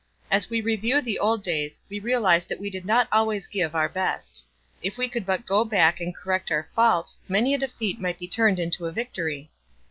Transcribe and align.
As 0.31 0.49
we 0.49 0.61
review 0.61 0.99
the 0.99 1.19
old 1.19 1.43
days 1.43 1.79
we 1.87 1.99
realize 1.99 2.43
that 2.45 2.59
we 2.59 2.71
did 2.71 2.85
not 2.85 3.07
always 3.11 3.45
give 3.45 3.75
our 3.75 3.87
best. 3.87 4.43
If 4.81 4.97
we 4.97 5.07
could 5.07 5.27
but 5.27 5.45
go 5.45 5.63
back 5.63 6.01
and 6.01 6.15
correct 6.15 6.49
our 6.49 6.67
faults 6.73 7.19
many 7.27 7.53
a 7.53 7.59
defeat 7.59 7.99
might 8.01 8.17
be 8.17 8.27
turned 8.27 8.57
into 8.57 8.87
a 8.87 8.91
victory. 8.91 9.51